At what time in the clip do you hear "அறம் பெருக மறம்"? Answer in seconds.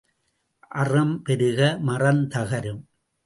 0.75-2.23